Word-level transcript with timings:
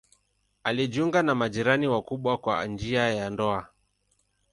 Alijiunga 0.63 1.23
na 1.23 1.35
majirani 1.35 1.87
wakubwa 1.87 2.37
kwa 2.37 2.65
njia 2.65 3.09
ya 3.09 3.29
ndoa. 3.29 3.67